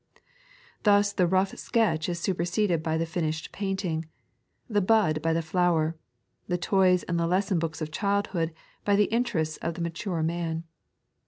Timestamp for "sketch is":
1.59-2.19